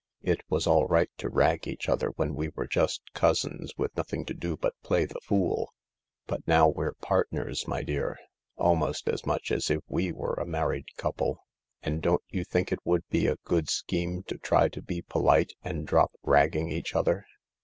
[0.23, 4.25] It was all right to rag each other when we were just cousins with nothing
[4.25, 5.71] to do but play the fool.
[6.25, 8.17] But now we're partners, my dear;
[8.57, 11.35] almost as much as if we were a married couple.
[11.35, 11.45] 38 THE LARK
[11.93, 15.53] And don't you think it would be a good scheme to try to be polite,
[15.63, 17.27] and drop ragging each other